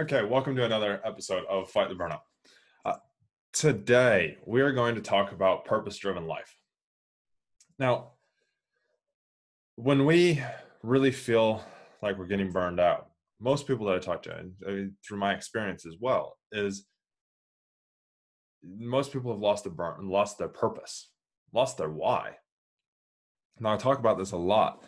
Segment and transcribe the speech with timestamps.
[0.00, 2.22] Okay, welcome to another episode of Fight the Burnout.
[2.82, 2.94] Uh,
[3.52, 6.56] today, we are going to talk about purpose driven life.
[7.78, 8.12] Now,
[9.76, 10.42] when we
[10.82, 11.62] really feel
[12.00, 13.08] like we're getting burned out,
[13.38, 16.86] most people that I talk to, and through my experience as well, is
[18.64, 21.10] most people have lost their burn, lost their purpose,
[21.52, 22.36] lost their why.
[23.60, 24.84] Now, I talk about this a lot,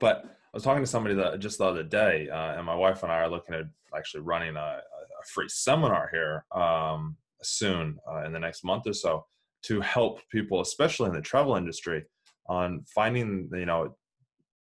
[0.00, 3.04] but I was talking to somebody that just the other day, uh, and my wife
[3.04, 8.24] and I are looking at actually running a, a free seminar here um, soon uh,
[8.24, 9.26] in the next month or so
[9.62, 12.04] to help people, especially in the travel industry,
[12.48, 13.94] on finding you know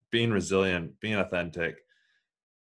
[0.09, 1.77] being resilient, being authentic,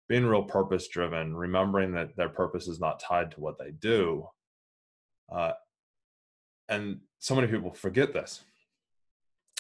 [0.09, 4.25] being real purpose driven, remembering that their purpose is not tied to what they do.
[5.31, 5.51] Uh,
[6.69, 8.41] and so many people forget this.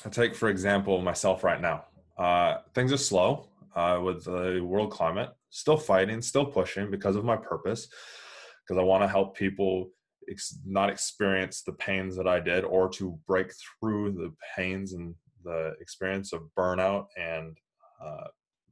[0.03, 1.85] I take, for example, myself right now.
[2.17, 7.25] Uh, things are slow uh, with the world climate still fighting, still pushing because of
[7.25, 7.87] my purpose,
[8.63, 9.89] because I want to help people
[10.29, 15.15] ex- not experience the pains that I did or to break through the pains and
[15.43, 17.57] the experience of burnout and
[18.03, 18.27] uh,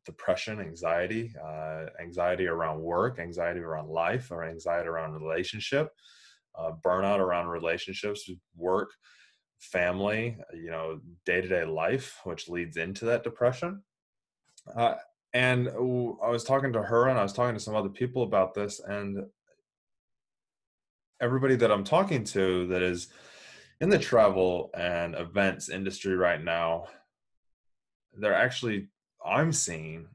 [0.06, 5.90] depression, anxiety, uh, anxiety around work, anxiety around life, or anxiety around relationship,
[6.58, 8.90] uh, burnout around relationships, work,
[9.60, 13.84] family, you know, day to day life, which leads into that depression.
[14.76, 14.96] Uh,
[15.34, 18.54] and I was talking to her and I was talking to some other people about
[18.54, 19.26] this and
[21.22, 23.10] everybody that I'm talking to that is
[23.82, 26.88] in the travel and events industry right now
[28.14, 28.88] they're actually
[29.24, 30.08] I'm seeing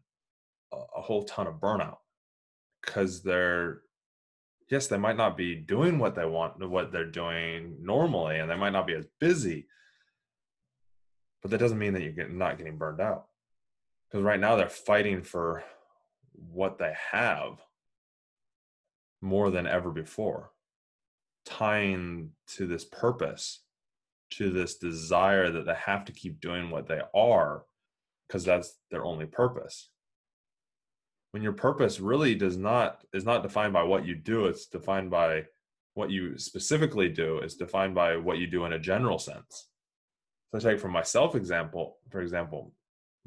[0.73, 1.99] a, whole ton of burnout
[2.83, 3.83] cuz they're
[4.71, 8.57] yes they might not be doing what they want what they're doing normally and they
[8.57, 9.69] might not be as busy
[11.43, 13.29] but that doesn't mean that you're not getting burned out
[14.15, 15.65] because right now they're fighting for
[16.53, 17.59] what they have
[19.21, 20.53] more than ever before
[21.45, 23.65] tying to this purpose
[24.31, 27.65] to this desire that they have to keep doing what they are
[28.29, 29.91] because that's their only purpose.
[31.33, 35.11] When your purpose really does not is not defined by what you do it's defined
[35.11, 35.43] by
[35.95, 39.71] what you specifically do it's defined by what you do in a general sense.
[40.53, 42.73] So take from myself example for example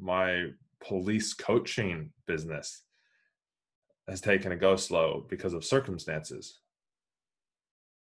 [0.00, 0.46] my
[0.86, 2.82] police coaching business
[4.08, 6.60] has taken a go slow because of circumstances.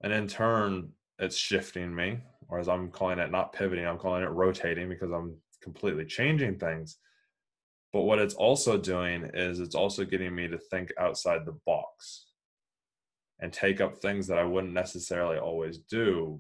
[0.04, 0.90] And in turn,
[1.20, 5.12] it's shifting me, or as I'm calling it, not pivoting, I'm calling it rotating because
[5.12, 6.98] I'm completely changing things.
[7.94, 12.26] But what it's also doing is it's also getting me to think outside the box
[13.40, 16.40] and take up things that I wouldn't necessarily always do.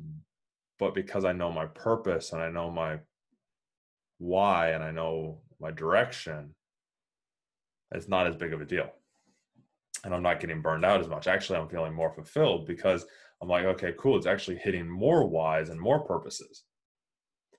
[0.80, 3.00] But because I know my purpose and I know my
[4.18, 6.54] why and I know my direction,
[7.94, 8.90] it's not as big of a deal.
[10.04, 11.28] And I'm not getting burned out as much.
[11.28, 13.06] Actually, I'm feeling more fulfilled because
[13.42, 14.18] I'm like, okay, cool.
[14.18, 16.64] It's actually hitting more whys and more purposes.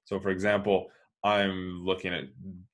[0.05, 0.89] So, for example,
[1.25, 2.25] I'm looking at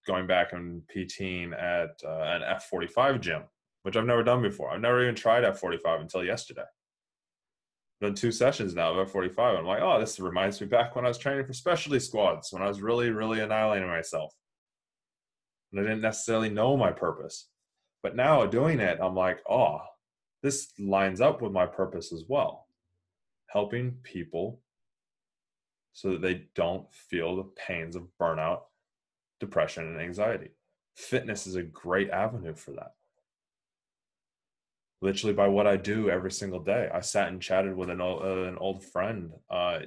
[0.06, 3.42] going back and PTing at uh, an F45 gym,
[3.82, 4.70] which I've never done before.
[4.70, 6.62] I've never even tried F45 until yesterday.
[6.62, 9.58] I've done two sessions now of F45.
[9.58, 12.62] I'm like, oh, this reminds me back when I was training for specialty squads, when
[12.62, 14.32] I was really, really annihilating myself
[15.72, 17.48] and I didn't necessarily know my purpose.
[18.02, 19.80] But now doing it, I'm like, oh,
[20.42, 22.66] this lines up with my purpose as well.
[23.48, 24.60] Helping people
[25.92, 28.60] so that they don't feel the pains of burnout,
[29.40, 30.50] depression, and anxiety.
[30.94, 32.94] Fitness is a great avenue for that.
[35.00, 36.88] Literally, by what I do every single day.
[36.92, 39.80] I sat and chatted with an old, uh, an old friend uh,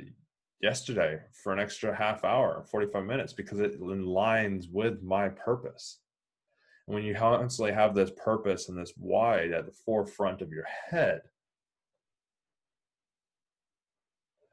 [0.62, 6.00] yesterday for an extra half hour, 45 minutes, because it aligns with my purpose.
[6.88, 10.66] And when you constantly have this purpose and this why at the forefront of your
[10.90, 11.22] head,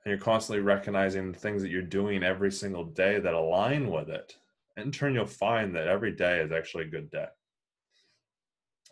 [0.04, 4.08] and you're constantly recognizing the things that you're doing every single day that align with
[4.08, 4.36] it,
[4.76, 7.26] in turn, you'll find that every day is actually a good day.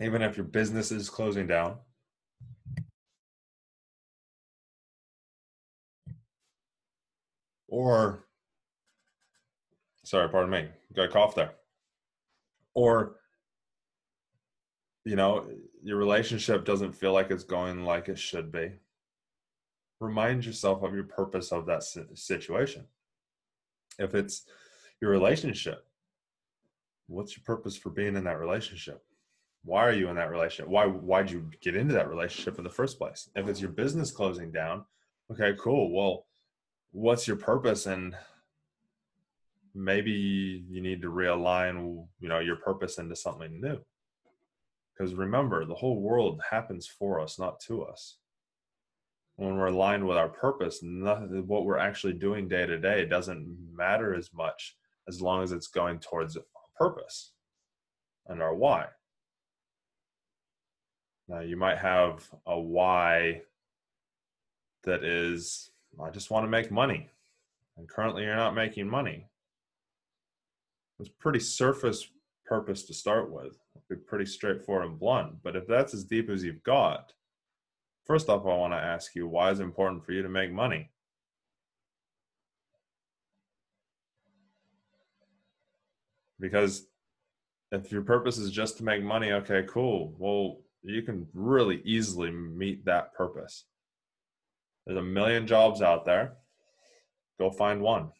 [0.00, 1.76] Even if your business is closing down,
[7.76, 8.24] or
[10.02, 11.52] sorry, pardon me, got a cough there.
[12.72, 13.16] Or
[15.04, 15.46] you know,
[15.82, 18.72] your relationship doesn't feel like it's going like it should be.
[20.00, 21.84] Remind yourself of your purpose of that
[22.14, 22.86] situation.
[23.98, 24.46] If it's
[25.02, 25.84] your relationship,
[27.08, 29.04] what's your purpose for being in that relationship?
[29.64, 30.70] Why are you in that relationship?
[30.70, 33.28] Why why'd you get into that relationship in the first place?
[33.36, 34.86] If it's your business closing down,
[35.30, 35.94] okay, cool.
[35.94, 36.24] Well,
[36.96, 38.16] what's your purpose and
[39.74, 40.10] maybe
[40.70, 43.78] you need to realign you know your purpose into something new
[44.96, 48.18] Because remember, the whole world happens for us, not to us.
[49.36, 53.46] When we're aligned with our purpose, nothing, what we're actually doing day to day doesn't
[53.74, 54.76] matter as much
[55.08, 56.44] as long as it's going towards our
[56.78, 57.32] purpose
[58.26, 58.86] and our why.
[61.28, 63.42] Now, you might have a why
[64.84, 65.70] that is,
[66.02, 67.10] I just want to make money.
[67.76, 69.26] And currently, you're not making money.
[70.98, 72.08] It's pretty surface
[72.46, 73.58] purpose to start with.
[73.74, 75.42] It'll be pretty straightforward and blunt.
[75.42, 77.12] But if that's as deep as you've got,
[78.04, 80.52] first off, I want to ask you why is it important for you to make
[80.52, 80.90] money?
[86.38, 86.86] Because
[87.72, 90.14] if your purpose is just to make money, okay, cool.
[90.18, 93.64] Well, you can really easily meet that purpose.
[94.86, 96.34] There's a million jobs out there.
[97.38, 98.12] Go find one.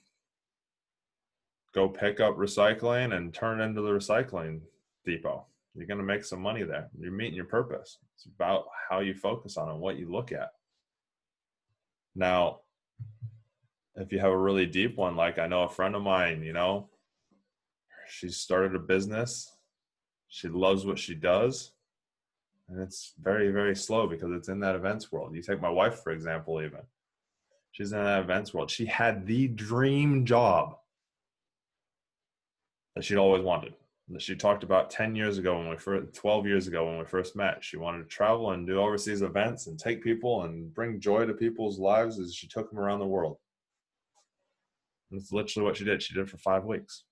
[1.75, 4.61] Go pick up recycling and turn into the recycling
[5.05, 5.47] depot.
[5.75, 6.89] You're going to make some money there.
[6.99, 7.99] You're meeting your purpose.
[8.15, 10.51] It's about how you focus on it, what you look at.
[12.15, 12.61] Now,
[13.95, 16.55] if you have a really deep one, like I know a friend of mine, you
[16.55, 16.89] know,
[18.09, 19.55] she started a business.
[20.29, 21.73] She loves what she does.
[22.69, 25.35] And it's very, very slow because it's in that events world.
[25.35, 26.81] You take my wife, for example, even.
[27.71, 28.71] She's in that events world.
[28.71, 30.77] She had the dream job
[32.95, 33.75] that she'd always wanted
[34.09, 37.05] that she talked about 10 years ago when we first 12 years ago when we
[37.05, 41.01] first met she wanted to travel and do overseas events and take people and bring
[41.01, 43.37] joy to people's lives as she took them around the world
[45.11, 47.05] that's literally what she did she did it for five weeks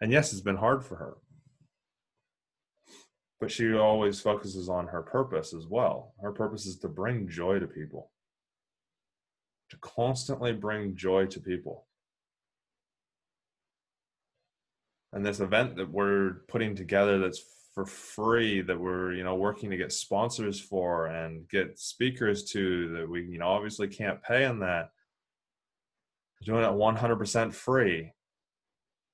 [0.00, 1.16] and yes it's been hard for her
[3.40, 6.12] but she always focuses on her purpose as well.
[6.22, 8.10] Her purpose is to bring joy to people.
[9.70, 11.86] To constantly bring joy to people.
[15.12, 17.42] And this event that we're putting together that's
[17.74, 22.88] for free that we're you know working to get sponsors for and get speakers to
[22.88, 24.90] that we you know obviously can't pay on that.
[26.44, 28.12] Doing it 100% free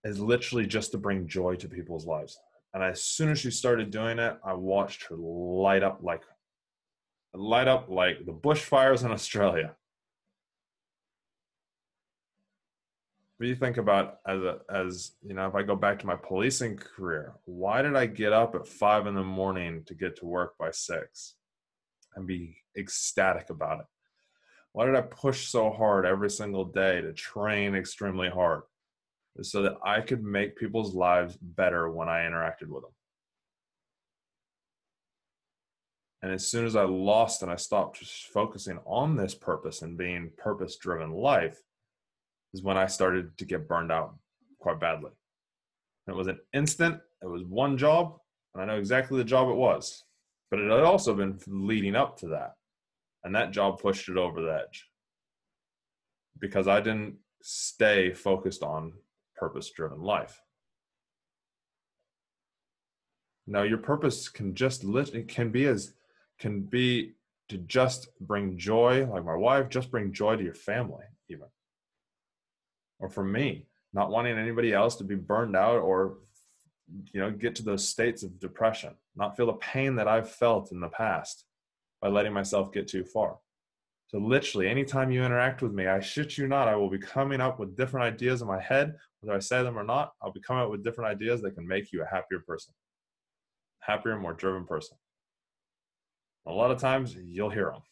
[0.04, 2.38] is literally just to bring joy to people's lives
[2.76, 6.22] and as soon as she started doing it i watched her light up like
[7.32, 9.74] light up like the bushfires in australia.
[13.36, 16.06] What do you think about as a as you know if i go back to
[16.06, 20.16] my policing career why did i get up at five in the morning to get
[20.16, 21.34] to work by six
[22.14, 23.86] and be ecstatic about it?
[24.72, 28.62] Why did i push so hard every single day to train extremely hard
[29.42, 32.92] so that i could make people's lives better when i interacted with them
[36.22, 39.98] and as soon as i lost and i stopped just focusing on this purpose and
[39.98, 41.60] being purpose driven life
[42.56, 44.16] is when I started to get burned out
[44.58, 45.10] quite badly.
[46.06, 48.16] And it was an instant, it was one job,
[48.54, 50.04] and I know exactly the job it was.
[50.50, 52.54] But it had also been leading up to that.
[53.24, 54.86] And that job pushed it over the edge
[56.38, 58.92] because I didn't stay focused on
[59.36, 60.40] purpose driven life.
[63.46, 65.94] Now your purpose can just lit it can be as
[66.38, 67.12] can be
[67.48, 71.46] to just bring joy, like my wife, just bring joy to your family, even
[72.98, 76.18] or for me not wanting anybody else to be burned out or
[77.12, 80.72] you know get to those states of depression not feel the pain that i've felt
[80.72, 81.44] in the past
[82.00, 83.38] by letting myself get too far
[84.08, 87.40] so literally anytime you interact with me i shit you not i will be coming
[87.40, 90.40] up with different ideas in my head whether i say them or not i'll be
[90.40, 92.72] coming up with different ideas that can make you a happier person
[93.86, 94.96] happier more driven person.
[96.46, 97.82] A lot of times you'll hear them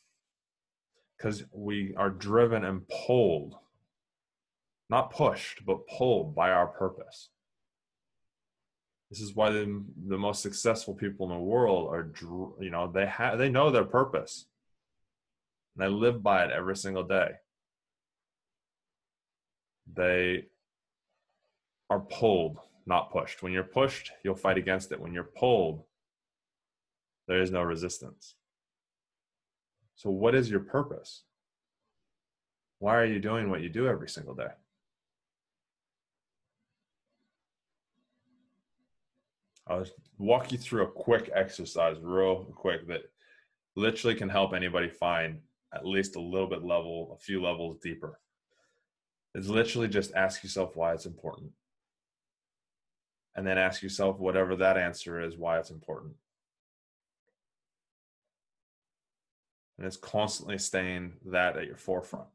[1.16, 3.56] because we are driven and pulled
[4.90, 7.30] not pushed, but pulled by our purpose.
[9.10, 12.12] This is why the, the most successful people in the world are,
[12.60, 14.46] you know, they have they know their purpose,
[15.74, 17.30] and I live by it every single day.
[19.92, 20.46] They
[21.90, 23.42] are pulled, not pushed.
[23.42, 25.00] When you're pushed, you'll fight against it.
[25.00, 25.84] When you're pulled,
[27.26, 28.34] there is no resistance.
[29.96, 31.22] So, what is your purpose?
[32.78, 34.48] Why are you doing what you do every single day?
[39.66, 39.86] I'll
[40.18, 43.02] walk you through a quick exercise, real quick, that
[43.76, 45.40] literally can help anybody find
[45.74, 48.20] at least a little bit level, a few levels deeper.
[49.34, 51.50] It's literally just ask yourself why it's important.
[53.34, 56.14] And then ask yourself whatever that answer is, why it's important.
[59.76, 62.28] And it's constantly staying that at your forefront.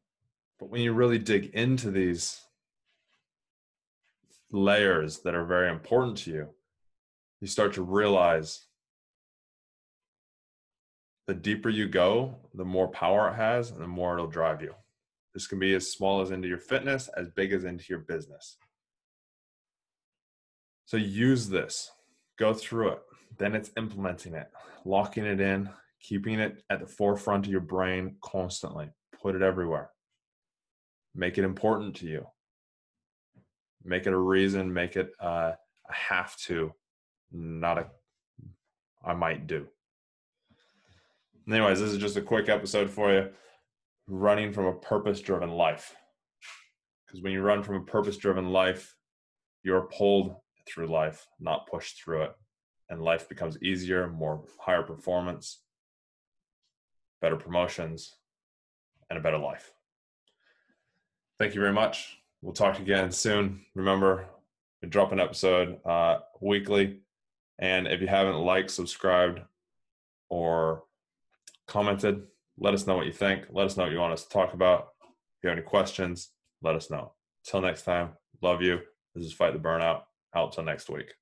[0.60, 2.42] But when you really dig into these
[4.52, 6.50] layers that are very important to you,
[7.40, 8.66] you start to realize
[11.30, 14.74] the deeper you go, the more power it has and the more it'll drive you.
[15.36, 18.58] This can be as small as into your fitness, as big as into your business.
[20.86, 21.92] So use this,
[22.40, 23.02] go through it.
[23.38, 24.48] Then it's implementing it,
[24.86, 25.70] locking it in,
[26.02, 28.90] keeping it at the forefront of your brain constantly.
[29.22, 29.92] Put it everywhere.
[31.14, 32.26] Make it important to you.
[33.84, 35.52] Make it a reason, make it uh,
[35.88, 36.74] a have to,
[37.32, 37.86] not a
[39.06, 39.68] I might do.
[41.52, 43.30] Anyways, this is just a quick episode for you.
[44.08, 45.96] Running from a purpose driven life.
[47.06, 48.96] Because when you run from a purpose driven life,
[49.64, 50.36] you're pulled
[50.68, 52.36] through life, not pushed through it.
[52.90, 55.64] And life becomes easier, more higher performance,
[57.20, 58.16] better promotions,
[59.10, 59.72] and a better life.
[61.40, 62.20] Thank you very much.
[62.42, 63.62] We'll talk again soon.
[63.74, 64.28] Remember,
[64.84, 67.00] we drop an episode uh, weekly.
[67.58, 69.42] And if you haven't liked, subscribed,
[70.30, 70.84] or
[71.70, 72.24] commented,
[72.58, 73.46] let us know what you think.
[73.52, 74.90] Let us know what you want us to talk about.
[75.02, 77.14] If you have any questions, let us know.
[77.46, 78.10] Till next time,
[78.42, 78.80] love you.
[79.16, 80.02] This is Fight the Burnout.
[80.36, 81.14] Out till next week.